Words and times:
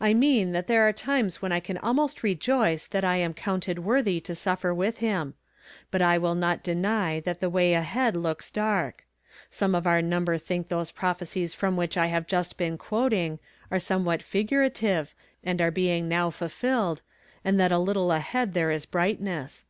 "I 0.00 0.12
mean 0.12 0.50
that 0.50 0.66
there 0.66 0.88
are 0.88 0.92
times 0.92 1.40
when 1.40 1.52
I 1.52 1.60
can 1.60 1.78
almost 1.78 2.24
rejoice 2.24 2.88
that 2.88 3.04
I 3.04 3.18
am 3.18 3.32
counted 3.32 3.78
worthy 3.78 4.18
to 4.22 4.34
suffer 4.34 4.74
with 4.74 4.98
him; 4.98 5.34
but 5.92 6.02
I 6.02 6.18
will 6.18 6.34
not 6.34 6.64
deny 6.64 7.20
that 7.20 7.38
the 7.38 7.48
way 7.48 7.74
ahead 7.74 8.16
looks 8.16 8.50
dark. 8.50 9.04
Some 9.52 9.76
of 9.76 9.86
our 9.86 10.00
numixn 10.02 10.64
thiidc 10.64 10.66
those 10.66 10.90
prophecies 10.90 11.54
from 11.54 11.76
which 11.76 11.96
I 11.96 12.08
have 12.08 12.26
just 12.26 12.56
been 12.58 12.76
quoting 12.76 13.38
are 13.70 13.78
some 13.78 14.04
what 14.04 14.20
figurative, 14.20 15.14
and 15.44 15.60
are 15.62 15.70
being 15.70 16.08
now 16.08 16.30
fulfilled, 16.30 17.02
and 17.44 17.60
that 17.60 17.70
a 17.70 17.78
little 17.78 18.10
ahead 18.10 18.54
there 18.54 18.72
is 18.72 18.84
biightness. 18.84 19.62